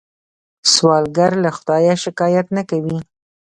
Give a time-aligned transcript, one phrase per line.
[0.73, 2.99] سوالګر له خدایه شکايت نه کوي